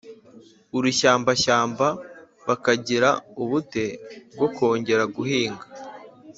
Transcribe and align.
urushyambashyamba 0.77 1.87
bakagira 2.47 3.09
ubute 3.41 3.83
bwo 4.33 4.47
kongera 4.55 5.03
guhinga 5.15 5.65